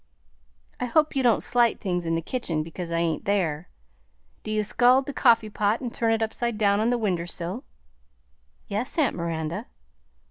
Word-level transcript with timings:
"I 0.79 0.85
hope 0.85 1.15
you 1.15 1.21
don't 1.21 1.43
slight 1.43 1.79
things 1.79 2.07
in 2.07 2.15
the 2.15 2.23
kitchen 2.23 2.63
because 2.63 2.89
I 2.89 2.97
ain't 2.97 3.25
there. 3.25 3.69
Do 4.43 4.49
you 4.49 4.63
scald 4.63 5.05
the 5.05 5.13
coffee 5.13 5.47
pot 5.51 5.79
and 5.79 5.93
turn 5.93 6.11
it 6.11 6.23
upside 6.23 6.57
down 6.57 6.79
on 6.79 6.89
the 6.89 6.97
winder 6.97 7.27
sill?" 7.27 7.65
"Yes, 8.67 8.97
aunt 8.97 9.15
Miranda." 9.15 9.67